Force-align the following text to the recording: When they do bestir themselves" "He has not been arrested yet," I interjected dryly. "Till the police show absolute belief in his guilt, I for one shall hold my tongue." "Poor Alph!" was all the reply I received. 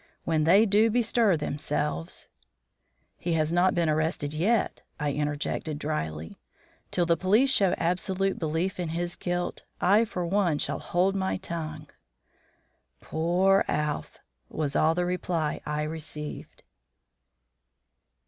When 0.23 0.45
they 0.45 0.65
do 0.65 0.89
bestir 0.89 1.37
themselves" 1.37 2.27
"He 3.19 3.33
has 3.33 3.51
not 3.53 3.75
been 3.75 3.87
arrested 3.87 4.33
yet," 4.33 4.81
I 4.99 5.11
interjected 5.11 5.77
dryly. 5.77 6.39
"Till 6.89 7.05
the 7.05 7.15
police 7.15 7.51
show 7.51 7.75
absolute 7.77 8.39
belief 8.39 8.79
in 8.79 8.89
his 8.97 9.15
guilt, 9.15 9.61
I 9.79 10.05
for 10.05 10.25
one 10.25 10.57
shall 10.57 10.79
hold 10.79 11.15
my 11.15 11.37
tongue." 11.37 11.87
"Poor 12.99 13.63
Alph!" 13.67 14.17
was 14.49 14.75
all 14.75 14.95
the 14.95 15.05
reply 15.05 15.61
I 15.67 15.83
received. 15.83 16.63